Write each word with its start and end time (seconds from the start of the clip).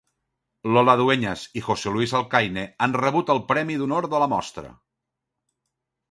Lola 0.75 0.93
Dueñas 1.01 1.41
i 1.59 1.61
José 1.65 1.91
Luís 1.97 2.15
Alcaine 2.19 2.63
han 2.85 2.95
rebut 3.01 3.29
el 3.33 3.41
Premi 3.51 3.75
d'Honor 3.81 4.07
de 4.15 4.23
la 4.23 4.29
Mostra. 4.33 4.71